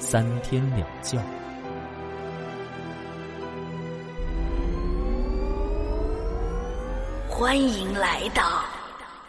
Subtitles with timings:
[0.00, 1.22] 三天两觉。
[7.28, 8.64] 欢迎来到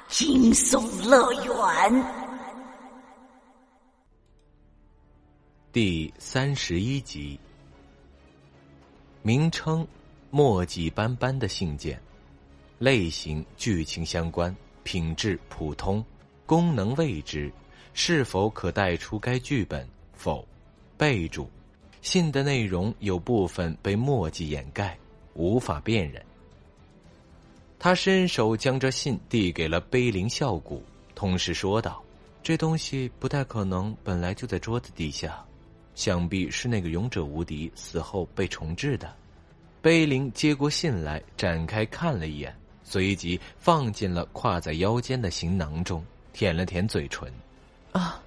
[0.07, 2.05] 惊悚乐园
[5.73, 7.37] 第三十一集。
[9.21, 9.85] 名称：
[10.29, 12.01] 墨迹斑斑的信件，
[12.79, 16.03] 类型：剧情相关，品质普通，
[16.45, 17.51] 功能未知，
[17.93, 19.85] 是否可带出该剧本？
[20.13, 20.47] 否。
[21.01, 21.49] 备注：
[22.03, 24.95] 信的内容有部分被墨迹掩盖，
[25.33, 26.23] 无法辨认。
[27.79, 30.83] 他伸手将这信递给了碑林笑谷，
[31.15, 32.03] 同时说道
[32.43, 35.43] ：“这东西不太可能本来就在桌子底下。”
[35.95, 39.11] 想必是那个勇者无敌死后被重置的。
[39.81, 47.27] 碑林接过信来，展开看了一眼，随即放进了挎在腰间的行囊中，舔了舔嘴唇。
[47.91, 48.21] 啊，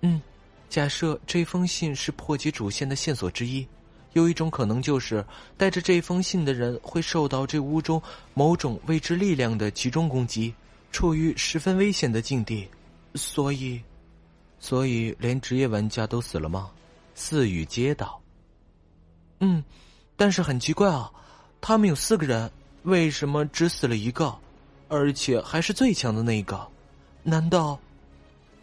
[0.00, 0.20] 嗯，
[0.68, 3.66] 假设这封信是破解主线的线索之一，
[4.12, 5.24] 有一种可能就是
[5.56, 8.00] 带着这封信的人会受到这屋中
[8.34, 10.54] 某种未知力量的集中攻击，
[10.92, 12.68] 处于十分危险的境地。
[13.14, 13.80] 所以，
[14.60, 16.70] 所以连职业玩家都死了吗？
[17.14, 18.20] 四雨接道
[19.40, 19.64] ：“嗯，
[20.16, 21.10] 但是很奇怪啊，
[21.62, 22.50] 他们有四个人，
[22.82, 24.36] 为什么只死了一个，
[24.88, 26.68] 而且还是最强的那一个？
[27.22, 27.78] 难道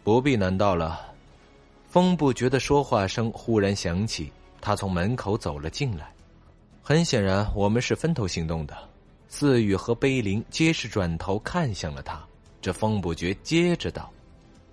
[0.04, 1.14] 不必难道了？”
[1.96, 4.30] 风不觉的说话声忽然响起，
[4.60, 6.12] 他从门口走了进来。
[6.82, 8.76] 很显然，我们是分头行动的。
[9.28, 12.22] 四雨和碑林皆是转头看向了他。
[12.60, 14.12] 这风不觉接着道：“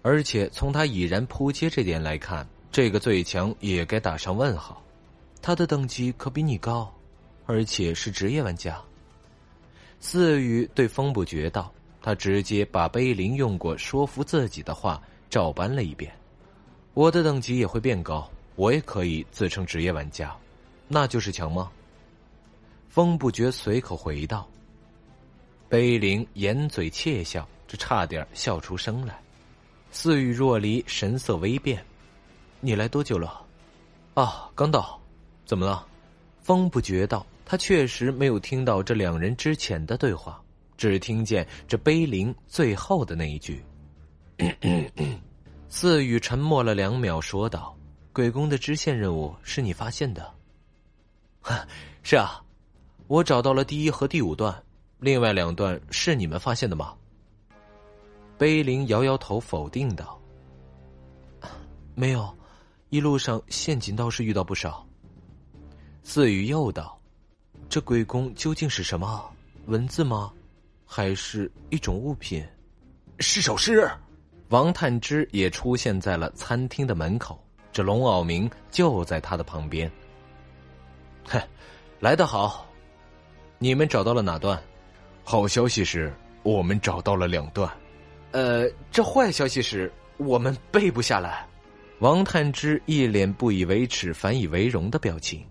[0.03, 4.83] 而且从他已然扑街这点来看。”这个最强也该打上问号，
[5.41, 6.93] 他的等级可比你高，
[7.45, 8.77] 而且是职业玩家。
[10.01, 16.13] 四雨对风不绝道，他直接把碑林用过说服自己的话照搬了一遍。
[16.93, 20.35] 我的等级也会变高，我也可以自称职业玩家，
[20.87, 21.71] 那就是强吗？
[22.87, 24.47] 风不觉随口回道。
[25.67, 29.19] 碑林掩嘴窃笑，这差点笑出声来。
[29.91, 31.83] 似雨若离，神色微变。
[32.59, 33.43] 你来多久了？
[34.13, 35.01] 啊，刚到。
[35.45, 35.85] 怎么了？
[36.43, 40.39] 风不觉道，他确实没有听到这两人之前的对话，
[40.77, 43.63] 只听见这碑林最后的那一句。
[45.75, 47.75] 四雨沉默了两秒，说道
[48.13, 50.31] ：“鬼宫的支线任务是你发现的？
[52.03, 52.39] ”“是啊，
[53.07, 54.55] 我找到了第一和第五段，
[54.99, 56.93] 另外两段是你们发现的吗？”
[58.37, 60.21] 碑林摇摇头，否定道
[61.95, 62.31] ：“没有。”
[62.91, 64.87] 一路上陷阱倒是遇到不少。
[66.03, 67.01] 四雨又道
[67.67, 69.27] ：“这鬼宫究竟是什么？
[69.65, 70.31] 文字吗？
[70.85, 72.45] 还是一种物品？
[73.17, 73.89] 是首诗。”
[74.53, 79.91] 王探之也出现在了餐厅的门口，这龙傲明就在他的旁边。
[81.25, 81.41] 哼，
[81.99, 82.63] 来得好！
[83.57, 84.61] 你们找到了哪段？
[85.23, 87.67] 好消息是我们找到了两段。
[88.29, 91.47] 呃，这坏消息是我们背不下来。
[91.97, 95.43] 王探之一脸不以为耻反以为荣的表情，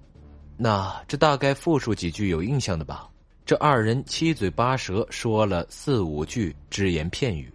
[0.56, 3.08] 那这大概复述几句有印象的吧？
[3.44, 7.52] 这二人七嘴八舌说了四五句只言片语。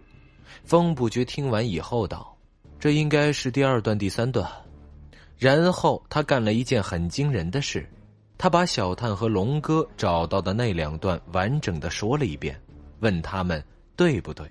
[0.64, 2.36] 风不觉听完以后道
[2.78, 4.50] ：“这应该是第二段、第三段。”
[5.38, 7.88] 然后他干了一件很惊人的事，
[8.36, 12.60] 他把小探和龙哥找到的那两段完整的说了一遍，
[13.00, 13.62] 问他们
[13.94, 14.44] 对不对。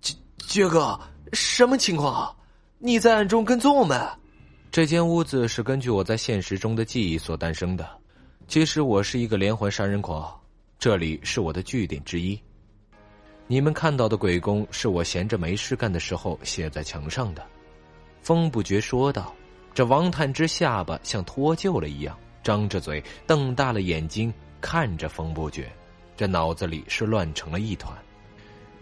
[0.00, 0.98] 杰杰哥，
[1.32, 2.34] 什么情况？
[2.78, 3.98] 你在暗中跟踪我们？
[4.70, 7.88] 这间屋子是根据我在现实中的记忆所诞生的。
[8.46, 10.38] 其实我是一个连环杀人狂，
[10.78, 12.38] 这里是我的据点之一。
[13.46, 17.46] 你们看到的鬼宫是我闲着没事干的时候写在墙上的。
[18.20, 19.34] 风不觉说道。
[19.72, 25.70] 这王探之下巴像脱臼了一样，张着嘴，瞪大了眼睛看着风不觉，
[26.16, 27.94] 这脑子里是乱成了一团。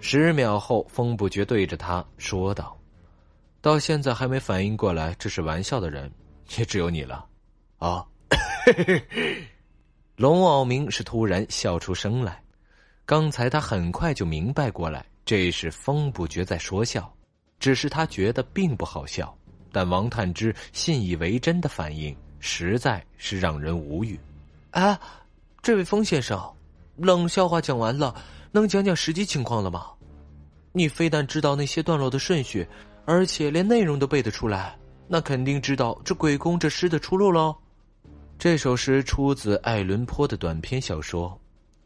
[0.01, 2.79] 十秒后，风不觉对着他说道。
[3.61, 6.09] 到现在还没反应过来这是玩笑的人，
[6.57, 7.27] 也只有你了，
[7.79, 8.07] 啊！
[10.15, 12.41] 龙傲明是突然笑出声来，
[13.07, 17.13] 刚才他很快就明白过来，这是风不觉在说笑，
[17.59, 19.37] 只是他觉得并不好笑，
[19.71, 24.19] 但王探之信以为真的反应实在是让人无语。
[24.71, 24.99] 哎，
[25.63, 26.43] 这位风先生，
[26.97, 28.15] 冷笑话讲完了，
[28.53, 29.87] 能讲讲实际情况了吗？
[30.73, 32.67] 你非但知道那些段落的顺序，
[33.05, 34.75] 而且连内容都背得出来，
[35.07, 37.55] 那肯定知道这鬼宫这诗的出路喽。
[38.39, 41.31] 这首诗出自爱伦坡的短篇小说《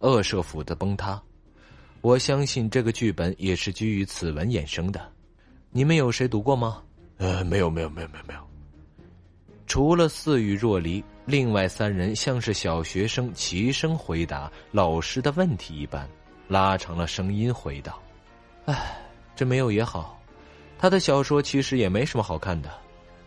[0.00, 1.14] 恶社府的崩塌》，
[2.00, 5.00] 我相信这个剧本也是基于此文衍生的。
[5.70, 6.82] 你们有谁读过吗？
[7.16, 8.40] 呃，没有，没有，没有，没有，没有。
[9.66, 16.08] 除了似语若离，另外三人像是小学生齐声回答老师的问题一般，
[16.46, 18.00] 拉长了声音回道
[18.64, 18.96] ：“唉，
[19.36, 20.18] 这没有也好。
[20.78, 22.70] 他的小说其实也没什么好看的。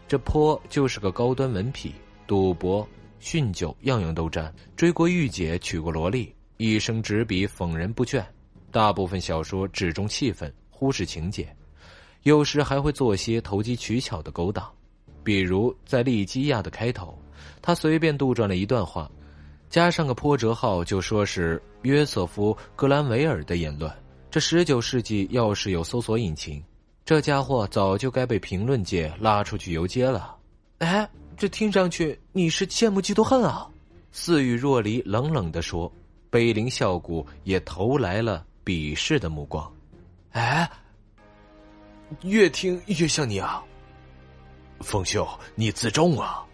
[0.07, 1.91] 这坡就是个高端文痞，
[2.25, 2.87] 赌博、
[3.21, 4.51] 酗酒，样样都沾。
[4.75, 8.23] 追过御姐，娶过萝莉，一生执笔讽人不倦。
[8.69, 11.47] 大部分小说只重气氛，忽视情节。”
[12.21, 14.63] 有时还会做些投机取巧的勾当，
[15.23, 17.17] 比如在利基亚的开头，
[17.63, 19.09] 他随便杜撰了一段话，
[19.71, 23.91] 加上个破折号，就说是约瑟夫·格兰维尔的言论。
[24.29, 26.63] 这十九世纪要是有搜索引擎，
[27.03, 30.37] 这家伙早就该被评论界拉出去游街了。
[30.77, 33.67] 哎，这听上去你是羡慕嫉妒恨啊！
[34.11, 35.91] 似雨若离冷冷的说，
[36.31, 39.71] 碑林笑谷也投来了鄙视的目光。
[40.31, 40.67] 哎。
[42.23, 43.63] 越听越像你啊，
[44.81, 45.25] 凤秀，
[45.55, 46.45] 你自重啊！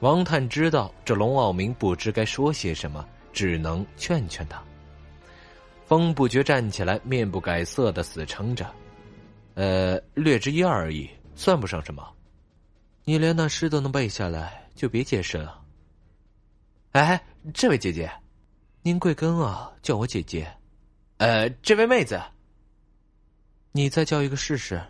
[0.00, 4.60] 王探知道这龙傲明不知该说些什么，只能劝劝他。
[5.86, 8.68] 风不觉站起来，面不改色的死撑着
[9.54, 12.04] ：“呃，略知一二而已，算不上什么。
[13.04, 15.62] 你连那诗都能背下来，就别解释了。”
[16.90, 17.22] 哎，
[17.54, 18.10] 这位姐姐，
[18.82, 19.72] 您贵庚啊？
[19.82, 20.46] 叫我姐姐。
[21.16, 22.20] 呃，这位妹子。
[23.72, 24.80] 你再叫一个试试。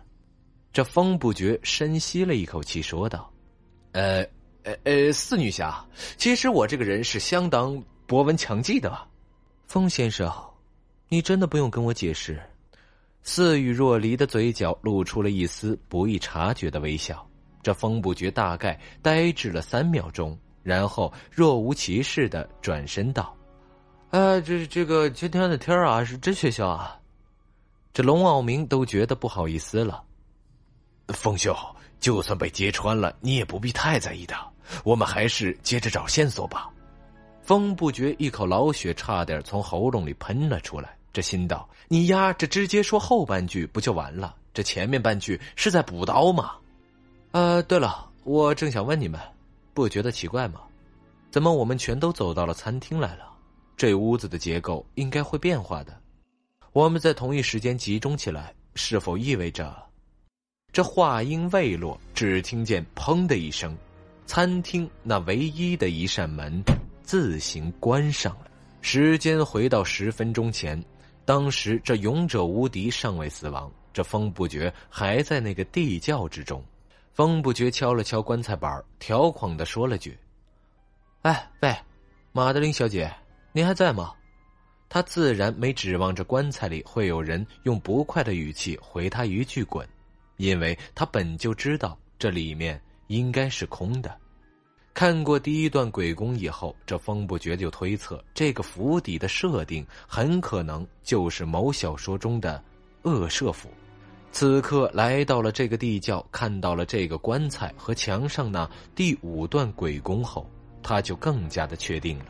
[0.73, 3.31] 这风不觉深吸了一口气，说道
[3.93, 4.21] ：“呃，
[4.63, 5.85] 呃，呃，四女侠，
[6.17, 8.97] 其实我这个人是相当博闻强记的。
[9.67, 10.29] 风先生，
[11.07, 12.41] 你真的不用跟我解释。”
[13.23, 17.25] 似雨若离的嘴角露出了一丝不易察觉的微笑。
[17.63, 23.35] 这风不觉大概呆滞了三秒钟，然后若无其事的转身道
[24.11, 26.97] ：“呃，这这个今天的天啊，是真学校啊。”
[27.93, 30.01] 这龙傲明都觉得不好意思了。
[31.07, 31.55] 风秀，
[31.99, 34.35] 就算被揭穿了，你也不必太在意的。
[34.83, 36.69] 我们还是接着找线索吧。
[37.41, 40.95] 风不觉一口老血差点从喉咙里喷了出来。
[41.11, 44.35] 这心道：你丫这直接说后半句不就完了？
[44.53, 46.51] 这前面半句是在补刀吗？
[47.31, 49.19] 呃，对了，我正想问你们，
[49.73, 50.61] 不觉得奇怪吗？
[51.29, 53.31] 怎么我们全都走到了餐厅来了？
[53.77, 55.97] 这屋子的结构应该会变化的。
[56.73, 59.75] 我们在同一时间集中起来，是否意味着？
[60.71, 63.75] 这话音未落，只听见“砰”的一声，
[64.25, 66.63] 餐厅那唯一的一扇门
[67.03, 68.51] 自行关上了。
[68.81, 70.81] 时间回到十分钟前，
[71.25, 76.63] 当时这勇者无敌尚未死亡，这风不绝还在那个地窖之中。
[77.13, 80.17] 风不绝敲了敲棺材板，调狂的说了句
[81.23, 81.75] ：“哎，喂，
[82.31, 83.11] 马德琳小姐，
[83.51, 84.13] 您还在吗？”
[84.87, 89.87] 他自然没指望着棺材里会有人用不快的语气回他一句“滚”，
[90.35, 94.13] 因为他本就知道这里面应该是空的。
[94.93, 102.61] 看过第一段鬼宫以后，这风不觉就推测这个府邸的设定很可能就是某小说中的
[103.03, 103.69] 恶社府。
[104.31, 110.49] 此刻来到了这个地窖，看到了这个棺材和墙上那第五段鬼工后，
[110.81, 112.25] 他就更加的确定了。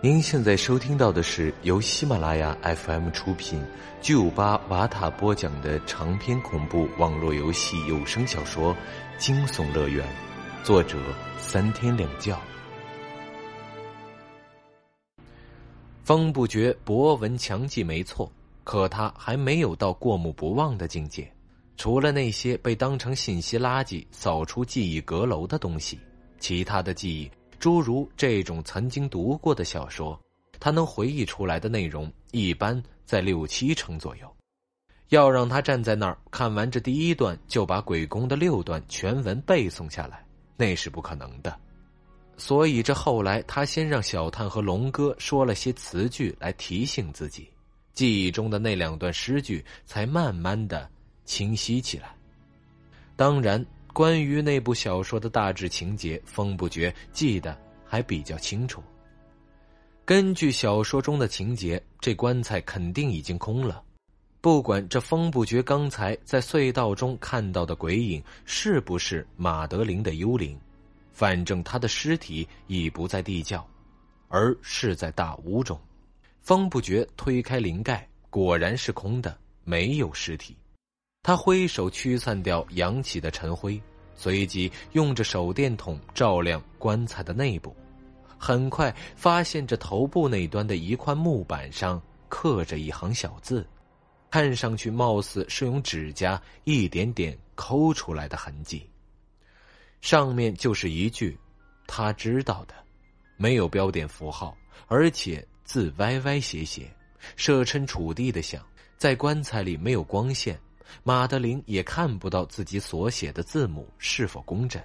[0.00, 3.60] 您现在收听到的是由喜马拉雅 FM 出品、
[4.00, 8.72] 巨五八瓦塔播讲的长篇恐怖网络游戏有声小说
[9.18, 10.06] 《惊悚乐园》，
[10.64, 10.96] 作者
[11.36, 12.38] 三天两觉。
[16.04, 18.30] 风不觉博闻强记没错，
[18.68, 21.26] 可他还没有到过目不忘的境界。
[21.78, 25.98] 除了那些被当成信息垃圾扫出记忆阁楼的东西，
[26.38, 27.30] 其他的记忆。
[27.58, 30.20] 诸如这种曾经读过的小说，
[30.60, 34.30] 他能回忆出来的内容一般在六七成左右。
[35.08, 40.22] 要让他站在那儿看完这第一段就把鬼宫的六段全文背诵下来，
[40.58, 41.58] 那是不可能的。
[42.36, 47.48] 所以这后来他先让小探和龙哥说了些词句来提醒自己，
[47.98, 50.88] 记忆中的那两段诗句才慢慢的
[51.24, 52.14] 清晰起来。
[53.16, 53.64] 当然。
[53.94, 58.80] 关于那部小说的大致情节，风不觉记得还比较清楚。
[60.04, 63.82] 根据小说中的情节，这棺材肯定已经空了，
[64.40, 70.56] 不管这风不觉刚才在隧道中看到的鬼影是不是马德琳的幽灵，
[71.12, 73.66] 反正他的尸体已不在地窖，
[74.28, 75.76] 而是在大屋中。
[76.48, 80.56] 风不觉推开灵盖，果然是空的，没有尸体。
[81.22, 83.78] 他挥手驱散掉扬起的尘灰，
[84.16, 87.76] 随即用着手电筒照亮棺材的内部，
[88.38, 92.00] 很快发现这头部那端的一块木板上
[92.30, 93.68] 刻着一行小字。
[94.30, 98.88] 看上去貌似是用指甲一点点抠出来的痕迹。
[100.00, 101.38] 上面就是一句
[101.86, 102.74] “他知道的”，
[103.36, 106.90] 没有标点符号，而且字歪歪斜斜，
[107.36, 108.64] 设身处地的想，
[108.96, 110.58] 在棺材里没有光线，
[111.02, 114.82] 马德琳也看不到自己所写的字母是否工整，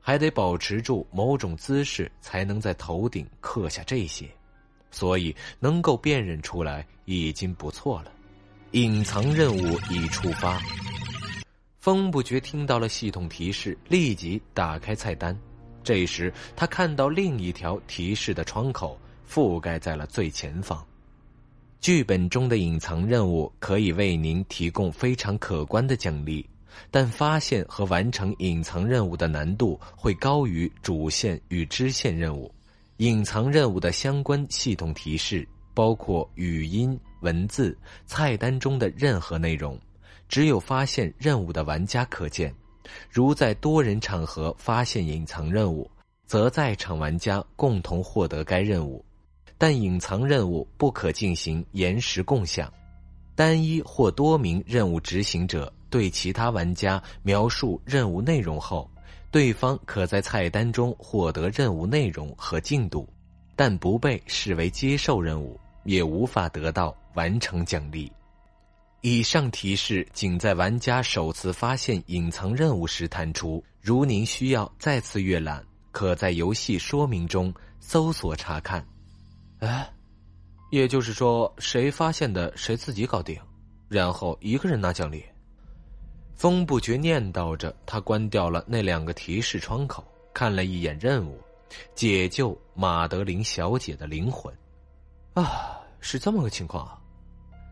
[0.00, 4.28] 还得保持住某种姿势才能在头顶刻下这些，
[4.90, 8.10] 所以能够辨认出来已经不错了。
[8.72, 10.60] 隐藏任务已触发。
[11.78, 15.38] 风不觉听到了系统提示，立即打开菜单。
[15.84, 20.84] 这时，他看到另一条提示的窗口覆盖在了最前方。
[21.80, 26.48] 剧本中的隐藏任务可以为您提供非常可观的奖励，
[26.90, 32.50] 但发现和完成隐藏任务的难度会高于主线与支线任务。
[32.98, 35.46] 隐藏任务的相关系统提示。
[35.74, 39.78] 包括语音、文字、菜单中的任何内容，
[40.26, 42.50] 只有发现任务的玩家可见。
[43.10, 45.90] 如在多人场合发现隐藏任务，
[46.24, 49.04] 则在场玩家共同获得该任务。
[49.58, 52.72] 但隐藏任务不可进行延时共享。
[53.34, 58.90] 单一或多名任务执行者对其他玩家描述任务内容后，
[59.30, 63.08] 对方可在菜单中获得任务内容和进度，
[63.54, 65.58] 但不被视为接受任务。
[65.86, 68.10] 也无法得到完成奖励。
[69.02, 73.62] 以上提示仅在玩家首次发现隐藏任务时弹出。
[73.80, 78.84] 如您需要再次阅览，可在游戏说明中搜索查看。
[79.60, 79.90] 哎，
[80.70, 83.38] 也就是说，谁发现的谁自己搞定，
[83.88, 85.24] 然后一个人拿奖励。
[86.34, 91.40] 风不觉念叨着，他关掉了那两个提示窗口，看了一眼任务：
[91.94, 94.52] 解救马德琳小姐的灵魂。
[95.32, 97.00] 啊，是这么个情况啊！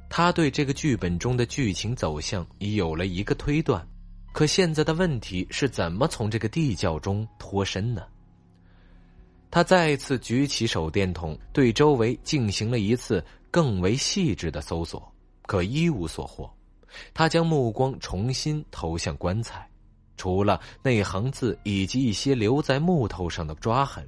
[0.08, 3.86] 他对这个剧本中的剧情走向已有了一个推断，
[4.32, 8.02] 可现在的问题是怎么从这个地窖中脱身呢？
[9.54, 15.00] 他再次举起手电筒，对周围进行了一次更为细致的搜索，
[15.42, 16.52] 可一无所获。
[17.14, 19.64] 他将目光重新投向棺材，
[20.16, 24.04] 除了那行字以及一些留在木头上的抓痕。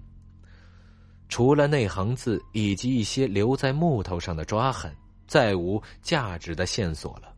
[1.28, 4.92] 除了那行字以及一些留在木头上的抓痕，
[5.28, 7.32] 再无价值的线索了。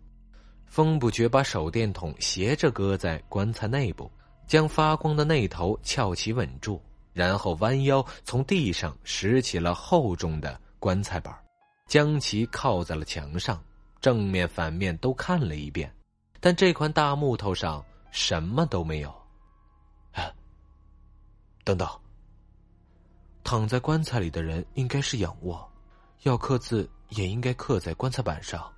[0.65, 4.11] 风不觉把手电筒斜着搁在棺材内部，
[4.47, 6.83] 将发光的那头翘起稳住，
[7.19, 11.37] 然后弯腰从地上拾起了厚重的棺材板，
[11.89, 13.61] 将其靠在了墙上，
[14.01, 15.93] 正面反面都看了一遍，
[16.39, 19.11] 但这块大木头上什么都没有。
[20.13, 20.31] 啊，
[21.65, 21.89] 等等。
[23.43, 25.69] 躺在棺材里的人应该是仰卧，
[26.23, 28.73] 要刻字也应该刻在棺材板上。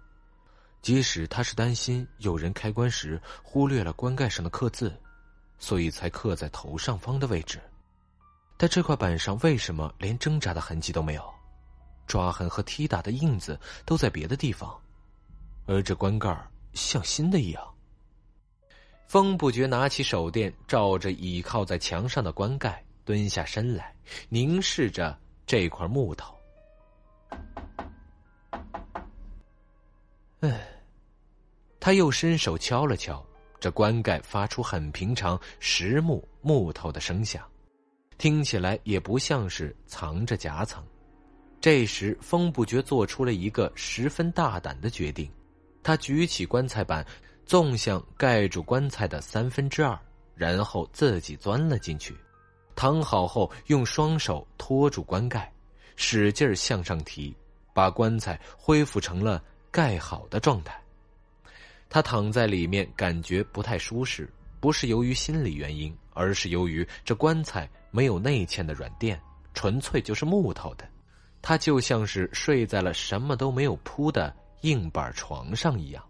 [0.81, 4.99] 即使他是担心有人开棺时忽略了棺盖上的刻字，
[5.59, 7.61] 所以才刻在头上方的位置。
[8.61, 11.25] 但这块板上为什么连挣扎的痕迹都没有？
[12.07, 14.79] 抓痕和踢打的印子都在别的地方，
[15.65, 16.29] 而这棺盖
[16.75, 17.75] 像新的一样。
[19.07, 22.85] 风不觉拿起手电，照着倚靠在墙上的棺盖。
[23.03, 23.95] 蹲下身来，
[24.29, 26.37] 凝视着这块木头。
[30.41, 30.69] 唉，
[31.81, 33.25] 他又伸手敲了敲，
[33.59, 37.50] 这棺盖发出很平常实木木头的声响，
[38.21, 40.85] 听起来也不像是藏着夹层。
[41.59, 45.31] 这时，风不觉做出了一个十分大胆的决定，
[45.83, 47.03] 他举起棺材板，
[47.47, 49.99] 纵向盖住棺材的三分之二，
[50.35, 52.15] 然后自己钻了进去。
[52.77, 55.51] 躺好后，用双手托住棺盖，
[55.97, 57.35] 使劲向上提，
[57.73, 60.79] 把棺材恢复成了盖好的状态。
[61.89, 69.21] 他躺在里面，感觉不太舒适，不是由于心理原因，而是由于这棺材没有内嵌的软垫，
[69.55, 70.89] 纯粹就是木头的。
[71.43, 76.05] 他就像是睡在了什么都没有铺的硬板床上一样。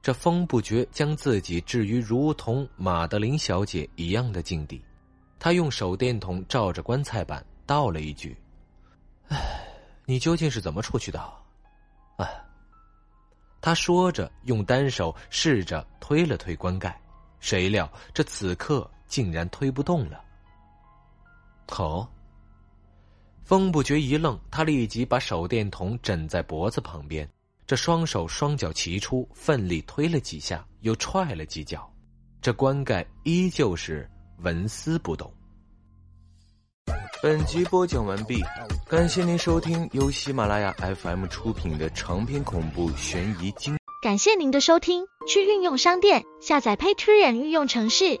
[0.00, 4.82] 这风不觉将自己置于如同马德琳小姐一样的境地。
[5.38, 8.36] 他用手电筒照着棺材板，道了一句
[9.28, 9.36] ：“哎，
[10.06, 11.20] 你究竟是怎么出去的？”
[12.16, 12.26] 哎，
[13.60, 16.98] 他说着，用单手试着推了推棺盖，
[17.40, 20.20] 谁料这此刻竟然推不动了。
[21.68, 22.08] 好，
[23.44, 27.28] 风不觉一愣，他立即把手电筒枕在脖子旁边，
[27.66, 31.92] 这双手双脚齐出，奋力推了几下，又踹了几脚，
[32.40, 34.08] 这棺盖依旧是
[34.38, 35.32] 纹丝不动。
[37.22, 38.40] 本集播讲完毕，
[38.88, 43.76] 感谢您收听由喜马拉雅 FM 出品的长篇恐怖悬疑惊。
[44.02, 48.20] 感谢您的收听，去运用商店下载 Patreon 运用城市，